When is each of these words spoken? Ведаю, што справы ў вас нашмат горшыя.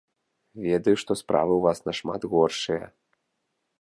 Ведаю, 0.67 0.93
што 1.01 1.11
справы 1.21 1.53
ў 1.57 1.61
вас 1.67 1.77
нашмат 1.91 2.21
горшыя. 2.33 2.85